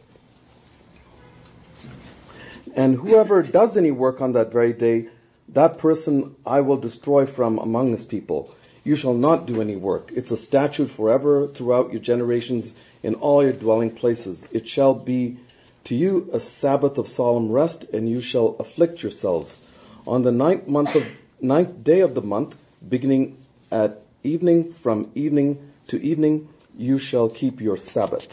[2.75, 5.09] And whoever does any work on that very day,
[5.49, 8.55] that person I will destroy from among his people.
[8.85, 10.11] You shall not do any work.
[10.15, 14.47] It's a statute forever throughout your generations in all your dwelling places.
[14.51, 15.39] It shall be
[15.85, 19.59] to you a Sabbath of solemn rest, and you shall afflict yourselves.
[20.07, 21.05] On the ninth month of
[21.41, 22.57] ninth day of the month,
[22.89, 23.37] beginning
[23.71, 28.27] at evening, from evening to evening, you shall keep your Sabbath.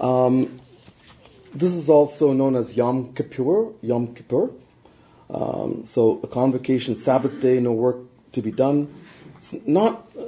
[0.00, 0.58] Um,
[1.54, 3.72] this is also known as Yom Kippur.
[3.80, 4.50] Yom Kippur.
[5.30, 7.98] Um, so a convocation, Sabbath day, no work
[8.32, 8.92] to be done.
[9.38, 10.22] It's not uh,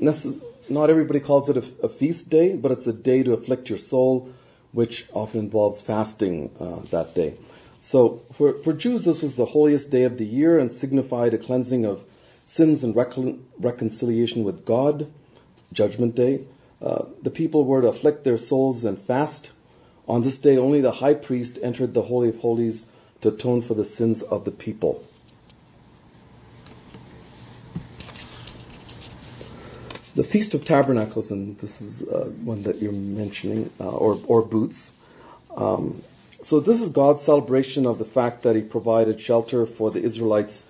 [0.00, 3.68] necess- not everybody calls it a, a feast day, but it's a day to afflict
[3.68, 4.30] your soul,
[4.72, 7.34] which often involves fasting uh, that day.
[7.80, 11.38] So for, for Jews, this was the holiest day of the year and signified a
[11.38, 12.04] cleansing of
[12.46, 15.12] sins and recon- reconciliation with God,
[15.72, 16.44] Judgment Day.
[16.80, 19.50] Uh, the people were to afflict their souls and fast.
[20.08, 22.86] On this day, only the high priest entered the Holy of Holies
[23.20, 25.04] to atone for the sins of the people.
[30.14, 34.42] The Feast of Tabernacles, and this is uh, one that you're mentioning, uh, or, or
[34.42, 34.92] Booths.
[35.56, 36.02] Um,
[36.42, 40.64] So this is God's celebration of the fact that He provided shelter for the Israelites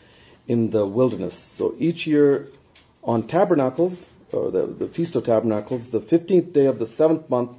[0.47, 1.33] in the wilderness.
[1.33, 2.49] So each year
[3.03, 7.51] on Tabernacles, or the, the Feast of Tabernacles, the 15th day of the seventh month,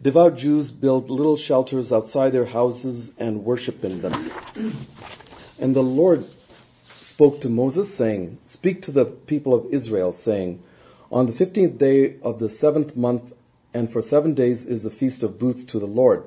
[0.00, 4.32] devout Jews build little shelters outside their houses and worship in them.
[5.58, 6.24] And the Lord
[6.84, 10.62] spoke to Moses, saying, Speak to the people of Israel, saying,
[11.10, 13.32] On the fifteenth day of the seventh month,
[13.72, 16.24] and for seven days is the feast of booths to the Lord.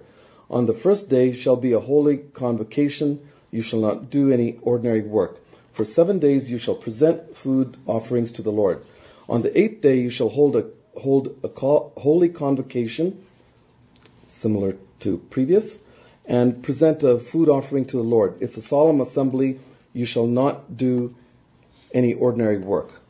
[0.50, 3.20] On the first day shall be a holy convocation.
[3.52, 5.40] You shall not do any ordinary work.
[5.72, 8.84] For seven days you shall present food offerings to the Lord.
[9.30, 10.66] On the eighth day you shall hold a
[10.98, 11.50] hold a
[12.02, 13.24] holy convocation,
[14.28, 15.78] similar to previous,
[16.26, 18.36] and present a food offering to the Lord.
[18.42, 19.60] It's a solemn assembly.
[19.94, 21.16] You shall not do
[21.94, 23.02] any ordinary work.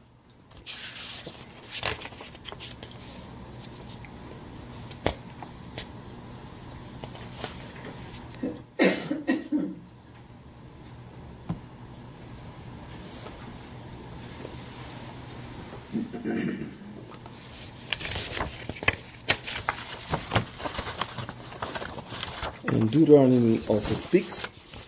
[22.72, 24.46] And Deuteronomy also speaks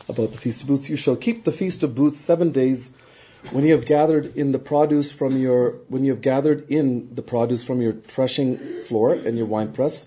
[0.07, 0.89] about the Feast of Booths.
[0.89, 2.91] You shall keep the Feast of Booths seven days
[3.49, 7.23] when you have gathered in the produce from your when you have gathered in the
[7.23, 10.05] produce from your threshing floor and your winepress.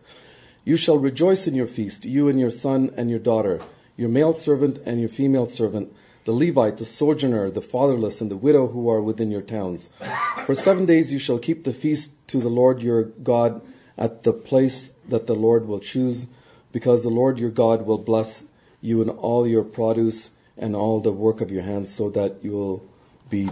[0.64, 3.60] You shall rejoice in your feast, you and your son and your daughter,
[3.96, 5.92] your male servant and your female servant,
[6.24, 9.90] the Levite, the sojourner, the fatherless, and the widow who are within your towns.
[10.46, 13.60] For seven days you shall keep the feast to the Lord your God
[13.98, 16.28] at the place that the Lord will choose,
[16.74, 18.44] because the Lord your God will bless
[18.82, 22.50] you in all your produce and all the work of your hands, so that you
[22.50, 22.82] will
[23.30, 23.48] be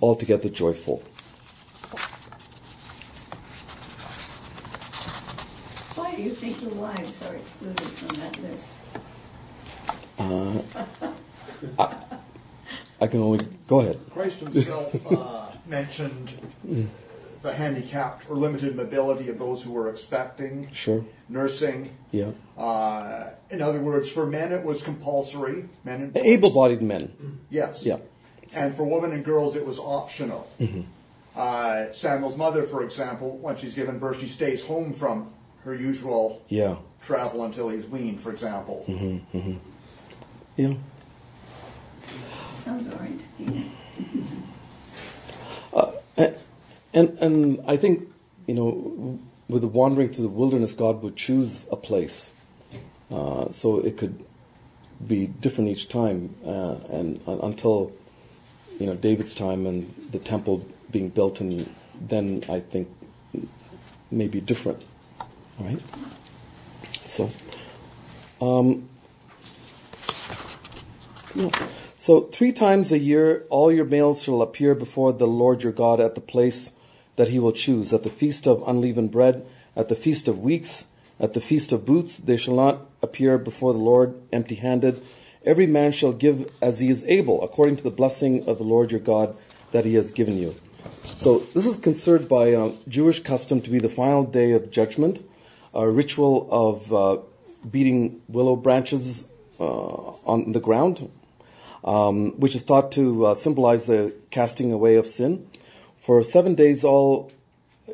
[0.00, 1.02] altogether joyful.
[5.96, 8.68] Why do you think the wives are excluded from that list?
[13.00, 13.98] I can only go ahead.
[14.10, 16.38] Christ himself uh, mentioned
[17.42, 21.04] the handicapped or limited mobility of those who were expecting, Sure.
[21.28, 21.90] nursing.
[22.12, 22.30] Yeah.
[22.56, 25.64] Uh, in other words, for men it was compulsory.
[25.84, 26.22] Men and boys.
[26.24, 27.40] Able-bodied men.
[27.50, 27.84] Yes.
[27.84, 27.98] Yeah.
[28.54, 30.46] And for women and girls, it was optional.
[31.34, 35.30] Uh, Samuel's mother, for example, when she's given birth, she stays home from
[35.64, 36.76] her usual Yeah.
[37.00, 38.84] travel until he's weaned, for example.
[40.56, 40.74] Yeah.
[42.64, 43.70] Sounds all right to me.
[46.94, 48.12] And and I think
[48.46, 52.32] you know, with the wandering through the wilderness, God would choose a place,
[53.10, 54.24] uh, so it could
[55.06, 57.92] be different each time, uh, and uh, until
[58.78, 62.88] you know David's time and the temple being built, and then I think
[64.10, 64.82] maybe different,
[65.58, 65.80] all right?
[67.06, 67.30] So,
[68.40, 68.88] um,
[71.34, 71.50] yeah.
[71.96, 76.00] So three times a year, all your males shall appear before the Lord your God
[76.00, 76.72] at the place
[77.16, 79.46] that he will choose, at the feast of unleavened bread,
[79.76, 80.86] at the feast of weeks,
[81.20, 82.16] at the feast of booths.
[82.16, 85.02] They shall not appear before the Lord empty-handed.
[85.44, 88.90] Every man shall give as he is able, according to the blessing of the Lord
[88.90, 89.36] your God
[89.72, 90.54] that he has given you.
[91.04, 95.24] So this is considered by uh, Jewish custom to be the final day of judgment,
[95.74, 97.18] a ritual of uh,
[97.68, 99.24] beating willow branches
[99.58, 101.10] uh, on the ground,
[101.84, 105.46] um, which is thought to uh, symbolize the casting away of sin.
[106.02, 107.30] For seven days, all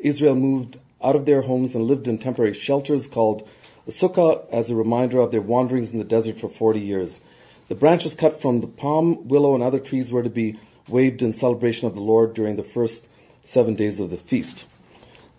[0.01, 3.47] Israel moved out of their homes and lived in temporary shelters called
[3.87, 7.21] sukkah as a reminder of their wanderings in the desert for 40 years.
[7.69, 11.35] The branches cut from the palm, willow, and other trees were to be waved in
[11.35, 13.07] celebration of the Lord during the first
[13.43, 14.65] seven days of the feast.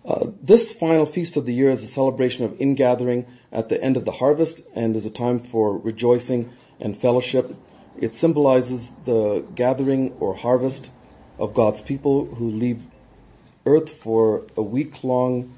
[0.06, 3.96] Uh, this final feast of the year is a celebration of ingathering at the end
[3.96, 7.56] of the harvest and is a time for rejoicing and fellowship.
[7.98, 10.92] It symbolizes the gathering or harvest
[11.40, 12.82] of God's people who leave
[13.66, 15.52] earth for a week long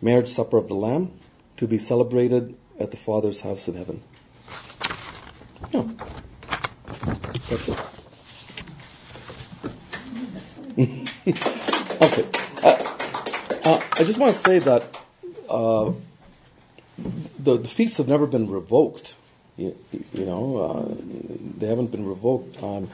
[0.00, 1.10] marriage supper of the Lamb
[1.56, 4.02] to be celebrated at the Father's house in heaven.
[5.72, 5.88] Yeah.
[7.48, 7.78] That's it.
[12.02, 12.26] okay.
[12.62, 12.68] Uh,
[13.64, 15.00] uh, I just want to say that
[15.48, 15.92] uh,
[17.38, 19.14] the, the feasts have never been revoked.
[19.56, 19.76] You,
[20.12, 20.94] you know, uh,
[21.58, 22.62] they haven't been revoked.
[22.62, 22.90] Um,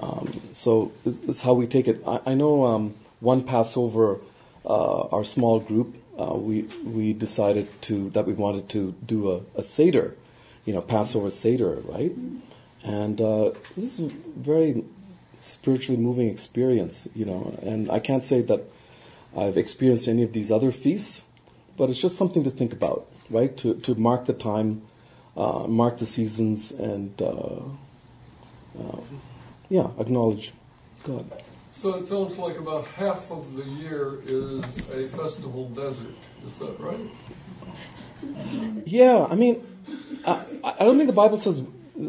[0.00, 2.02] um, so it's how we take it.
[2.06, 4.18] I, I know um, one Passover,
[4.64, 9.40] uh, our small group, uh, we we decided to that we wanted to do a,
[9.56, 10.14] a seder,
[10.64, 12.12] you know, Passover seder, right?
[12.82, 14.84] And uh, this is a very
[15.40, 17.58] spiritually moving experience, you know.
[17.62, 18.62] And I can't say that
[19.36, 21.22] I've experienced any of these other feasts,
[21.76, 23.56] but it's just something to think about, right?
[23.58, 24.82] To to mark the time
[25.38, 27.60] uh, mark the seasons and uh,
[28.78, 29.20] um,
[29.68, 30.52] yeah, acknowledge
[31.04, 31.24] God.
[31.74, 36.14] So it sounds like about half of the year is a festival desert.
[36.46, 36.98] Is that right?
[38.84, 39.64] Yeah, I mean,
[40.26, 41.62] I, I don't think the Bible says.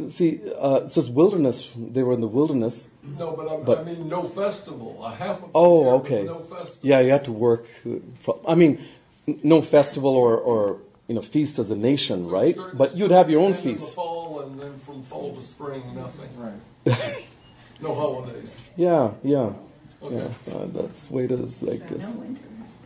[0.10, 1.72] See, uh, it says wilderness.
[1.76, 2.88] They were in the wilderness.
[3.18, 5.04] No, but, I'm, But- I mean no festival.
[5.04, 6.24] A half of the Oh, year okay.
[6.26, 6.90] no festival.
[6.90, 7.66] Yeah, you had to work.
[7.88, 8.86] uh, fro- I mean,
[9.44, 12.56] no festival or, or you know feast as a nation, So right?
[12.74, 13.96] But you'd have your own spring in the feast.
[13.96, 16.30] fall, and then from fall to spring, nothing.
[16.38, 17.24] Right.
[17.82, 18.54] No holidays.
[18.76, 19.54] Yeah, yeah,
[20.02, 20.16] Okay.
[20.48, 20.54] yeah.
[20.54, 21.62] Uh, that's the way it is.
[21.64, 22.02] Like this.
[22.04, 22.42] no winter.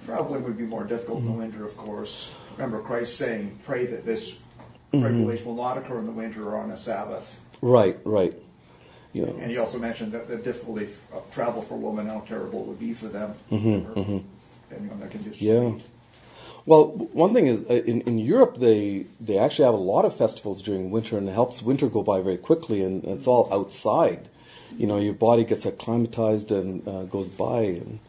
[0.06, 1.40] Traveling would be more difficult in the Mm-hmm.
[1.40, 2.30] winter, of course.
[2.58, 4.36] Remember Christ saying, pray that this
[4.94, 5.02] Mm-hmm.
[5.02, 7.40] tribulation will not occur in the winter or on a Sabbath.
[7.64, 8.36] Right, right.
[9.12, 9.36] You know.
[9.42, 12.80] And he also mentioned that the difficulty of travel for women, how terrible it would
[12.80, 14.18] be for them, Mm-hmm,
[14.70, 15.42] depending on their conditions.
[15.42, 15.72] Yeah.
[16.68, 20.16] Well, one thing is uh, in, in Europe they they actually have a lot of
[20.16, 24.30] festivals during winter, and it helps winter go by very quickly, and it's all outside.
[24.78, 28.00] You know, your body gets acclimatized and uh, goes by, and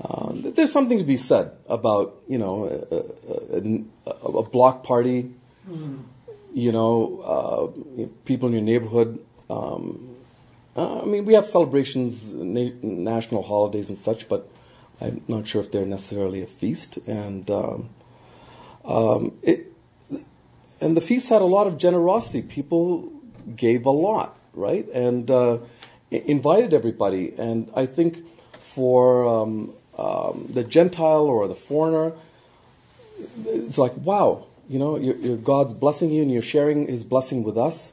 [0.00, 5.34] uh, there's something to be said about you know a, a, a, a block party.
[6.52, 9.24] You know, uh, people in your neighborhood.
[9.48, 10.16] Um,
[10.76, 14.48] uh, I mean, we have celebrations, na- national holidays and such, but
[15.00, 16.98] I'm not sure if they're necessarily a feast.
[17.06, 17.90] And um,
[18.84, 19.72] um, it,
[20.80, 22.42] and the feast had a lot of generosity.
[22.42, 23.12] People
[23.56, 24.88] gave a lot, right?
[24.88, 25.58] And uh,
[26.10, 27.34] invited everybody.
[27.38, 28.24] And I think
[28.58, 32.12] for um, um, the Gentile or the foreigner,
[33.46, 37.42] it's like, wow, you know, your, your God's blessing you and you're sharing his blessing
[37.42, 37.92] with us.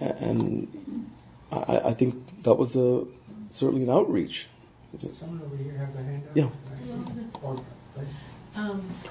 [0.00, 1.10] And
[1.50, 3.04] I, I think that was a,
[3.50, 4.46] certainly an outreach.
[5.12, 6.36] Someone over here have their hand up?
[6.36, 6.48] Yeah.
[7.42, 7.56] Or.
[8.56, 9.10] Um, s-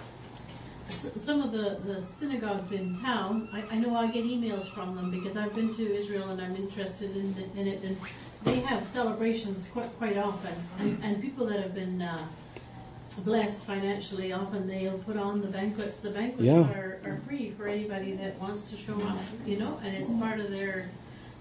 [0.95, 5.11] some of the, the synagogues in town, I, I know I get emails from them
[5.11, 7.97] because I've been to Israel and I'm interested in, the, in it, and
[8.43, 10.53] they have celebrations quite, quite often.
[10.79, 12.27] And, and people that have been uh,
[13.19, 15.99] blessed financially, often they'll put on the banquets.
[15.99, 16.69] The banquets Yeah.
[16.73, 20.39] are, are free for anybody that wants to show up, you know, and it's part
[20.39, 20.89] of their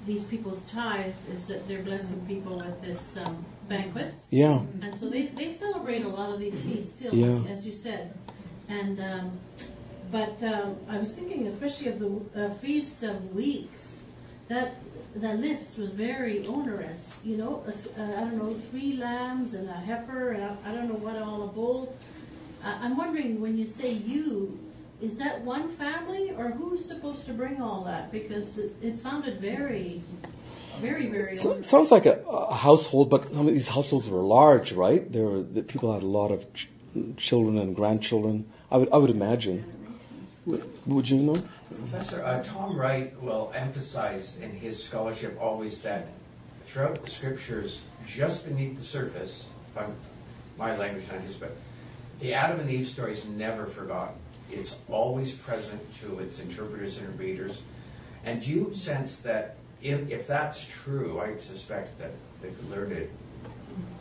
[0.06, 4.24] these people's tithe is that they're blessing people with this um, banquets.
[4.28, 4.60] Yeah.
[4.82, 7.28] And so they, they celebrate a lot of these feasts still, Yeah.
[7.50, 8.12] as, as you said.
[8.68, 9.32] And um,
[10.10, 14.00] but um, I was thinking, especially of the uh, feast of weeks,
[14.48, 14.76] that
[15.14, 17.12] the list was very onerous.
[17.24, 20.88] You know, uh, I don't know, three lambs and a heifer, and I, I don't
[20.88, 21.96] know what all a bull.
[22.62, 24.58] I, I'm wondering when you say you,
[25.00, 28.10] is that one family or who's supposed to bring all that?
[28.12, 30.02] Because it, it sounded very,
[30.80, 31.36] very, very.
[31.36, 35.10] So, sounds like a, a household, but some of these households were large, right?
[35.10, 36.68] There were the people had a lot of ch-
[37.16, 38.50] children and grandchildren.
[38.70, 39.73] I would, I would imagine.
[40.46, 41.42] Would, you know?
[41.68, 46.08] Professor uh, Tom Wright will emphasize in his scholarship always that
[46.64, 49.44] throughout the scriptures, just beneath the surface,
[50.58, 51.56] my language, not his, but
[52.20, 54.16] the Adam and Eve story is never forgotten.
[54.50, 57.62] It's always present to its interpreters and readers.
[58.24, 63.08] And do you sense that if, if that's true, I suspect that the learned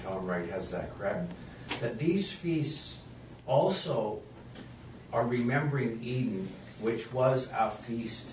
[0.04, 1.32] Tom Wright has that correct,
[1.80, 2.98] that these feasts
[3.48, 4.22] also
[5.14, 6.50] are remembering Eden,
[6.82, 8.26] which was a feast.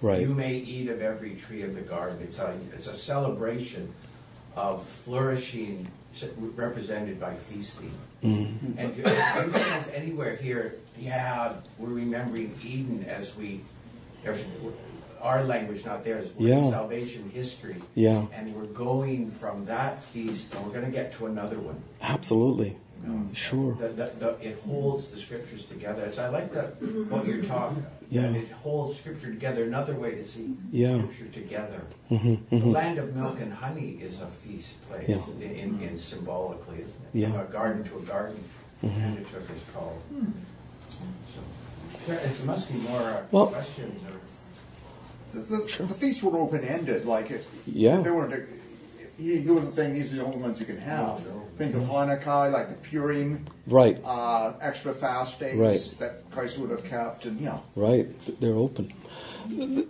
[0.00, 0.20] Right.
[0.20, 2.18] You may eat of every tree of the garden.
[2.22, 3.92] It's a, it's a celebration
[4.54, 5.90] of flourishing
[6.54, 7.92] represented by feasting.
[8.22, 8.78] Mm-hmm.
[8.78, 13.60] And do you, sense anywhere here, yeah, we're remembering Eden as we,
[15.20, 16.70] our language, not theirs, we're in Yeah.
[16.70, 17.76] salvation history.
[17.94, 18.26] Yeah.
[18.34, 21.82] And we're going from that feast, and we're going to get to another one.
[22.00, 22.76] Absolutely.
[23.04, 23.28] you know.
[23.32, 23.74] Sure.
[23.74, 26.10] The, the, the, it holds the scriptures together.
[26.12, 27.84] So I like that what you're talking.
[28.10, 28.22] Yeah.
[28.22, 29.64] That it holds scripture together.
[29.64, 30.98] Another way to see Yeah.
[30.98, 31.82] scripture together.
[32.10, 32.72] Mhm, The mhm.
[32.72, 35.20] land of milk and honey is a feast place, Yeah.
[35.40, 37.18] in, in, in symbolically, isn't it?
[37.20, 37.30] Yeah.
[37.32, 38.42] From a garden to a garden,
[38.82, 38.96] Mhm.
[39.04, 39.96] and it took his call.
[41.32, 41.40] So
[42.06, 44.18] there, it must be more uh, Well- questions or.
[45.32, 45.56] The, the,
[45.86, 48.00] the feasts were open ended, like it's, Yeah.
[48.00, 48.48] they weren't.
[49.18, 51.20] He, he wasn't saying these are the only ones you can have.
[51.56, 54.00] Think of Hanukkah, like the Purim, Right.
[54.04, 55.94] uh, extra fast days Right.
[55.98, 57.58] that Christ would have kept, and yeah.
[57.74, 58.08] Right,
[58.40, 58.92] they're open.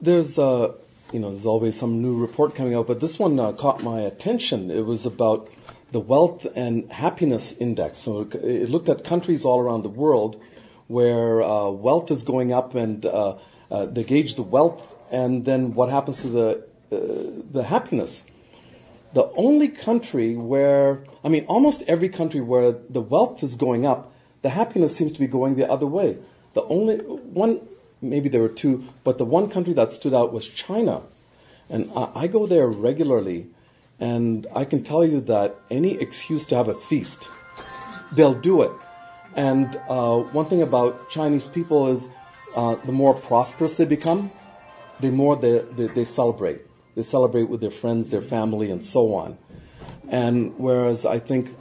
[0.00, 0.72] There's, uh,
[1.12, 4.00] you know, there's always some new report coming out, but this one uh, caught my
[4.00, 4.70] attention.
[4.70, 5.50] It was about
[5.92, 7.98] the wealth and happiness index.
[7.98, 10.40] So it- it looked at countries all around the world
[10.86, 13.36] where uh, wealth is going up, and uh,
[13.70, 16.96] uh, they gauge the wealth, and then what happens to the uh,
[17.50, 18.24] the happiness.
[19.14, 24.12] The only country where, I mean, almost every country where the wealth is going up,
[24.42, 26.18] the happiness seems to be going the other way.
[26.52, 27.60] The only one
[28.00, 31.02] maybe there were two, but the one country that stood out was China.
[31.68, 33.48] And I, I go there regularly,
[33.98, 37.28] and I can tell you that any excuse to have a feast,
[38.12, 38.72] they'll do it.
[39.34, 42.08] And uh, one thing about Chinese people is
[42.56, 44.30] uh, the more prosperous they become,
[45.00, 46.62] the more they, they, they celebrate.
[46.94, 49.38] They celebrate with their friends, their family, and so on.
[50.08, 51.54] And whereas I think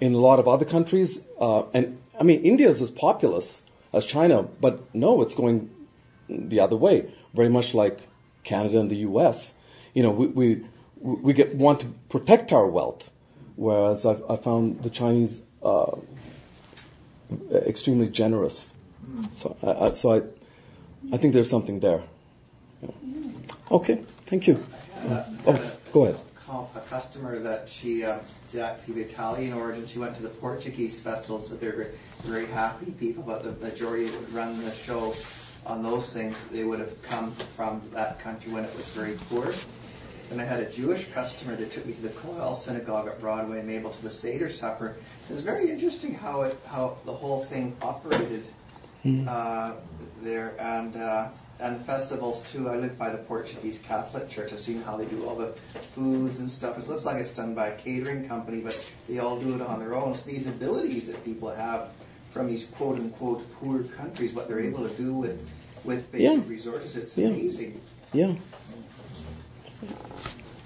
[0.00, 3.62] in a lot of other countries, uh, and I mean, India is as populous
[3.92, 5.70] as China, but no, it's going
[6.28, 7.10] the other way.
[7.34, 8.00] Very much like
[8.44, 9.54] Canada and the U.S.
[9.94, 10.64] You know, we we,
[11.00, 13.10] we get want to protect our wealth,
[13.56, 15.96] whereas I've, I found the Chinese uh,
[17.52, 18.72] extremely generous.
[19.34, 20.22] So, I, I, so I,
[21.12, 22.02] I think there's something there.
[23.70, 24.64] Okay, thank you.
[25.06, 26.18] Uh, Oh, go ahead.
[26.74, 28.18] a customer that she, uh,
[28.50, 29.86] she's actually of Italian origin.
[29.86, 31.92] She went to the Portuguese festival, so they're
[32.24, 35.14] very, happy people, but the majority that would run the show
[35.66, 39.52] on those things, they would have come from that country when it was very poor.
[40.30, 43.58] Then I had a Jewish customer that took me to the Koel Synagogue at Broadway
[43.58, 44.96] and Mabel to the Seder Supper.
[45.28, 48.46] It was very interesting how it, how the whole thing operated
[49.28, 49.74] uh,
[50.22, 51.28] there, and uh,
[51.60, 52.68] and the festivals too.
[52.68, 54.52] I live by the Portuguese Catholic Church.
[54.52, 55.54] I've seen how they do all the
[55.94, 56.78] foods and stuff.
[56.78, 59.80] It looks like it's done by a catering company, but they all do it on
[59.80, 60.14] their own.
[60.14, 61.88] So these abilities that people have
[62.32, 65.38] from these quote unquote poor countries, what they're able to do with
[65.84, 66.42] with basic Yeah.
[66.48, 67.28] resources, it's Yeah.
[67.28, 67.80] amazing.
[68.12, 68.34] Yeah.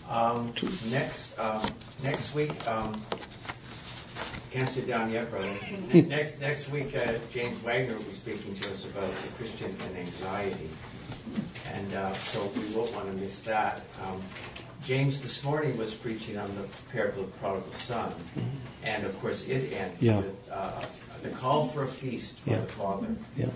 [0.09, 0.53] Um,
[0.90, 1.62] next, um,
[2.03, 3.01] next week, um,
[4.53, 5.50] can't sit down yet, brother.
[5.94, 9.96] next, next week, uh, James Wagner will be speaking to us about the Christian and
[9.96, 10.68] anxiety.
[11.72, 13.80] And, uh, so we won't want to miss that.
[14.05, 14.20] Um,
[14.84, 18.12] James this morning was preaching on the parable of the prodigal son.
[18.82, 20.16] And of course, it ended Yeah.
[20.18, 20.84] with, uh,
[21.22, 22.61] the call for a feast by Yeah.
[22.61, 23.07] the Father.
[23.36, 23.46] Yeah.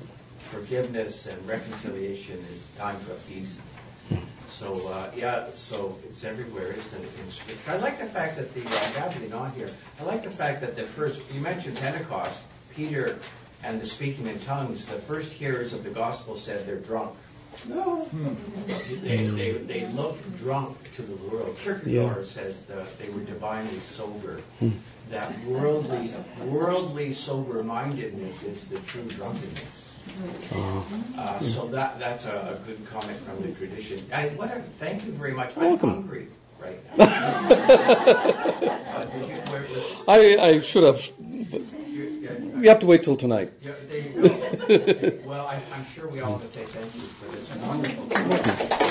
[0.50, 3.56] Forgiveness and reconciliation is time for a feast.
[4.48, 7.72] So, uh, yeah, so it's everywhere, isn't it, in Scripture?
[7.72, 9.68] I like the fact that the, uh, gathering on here,
[10.00, 12.42] I like the fact that the first, you mentioned Pentecost,
[12.74, 13.18] Peter
[13.62, 17.14] and the speaking in tongues, the first hearers of the gospel said they're drunk.
[17.66, 18.06] No.
[19.02, 21.56] They, they, they looked drunk to the world.
[21.58, 22.22] Kierkegaard Yeah.
[22.22, 24.40] says that they were divinely sober.
[25.10, 26.12] That worldly,
[26.44, 29.85] worldly sober-mindedness is the true drunkenness.
[31.18, 34.04] Uh, so that, that's a, a good comment from the tradition.
[34.12, 35.56] I, what a, thank you very much.
[35.56, 35.90] I'm Welcome.
[35.90, 36.28] hungry
[36.60, 37.04] right now.
[37.06, 41.00] uh, did you, was, I, I should have.
[41.18, 43.52] you, yeah, We have to wait till tonight.
[43.62, 45.18] yeah, there you go.
[45.28, 48.76] Well, I, I'm sure we all want to say thank you for this wonderful.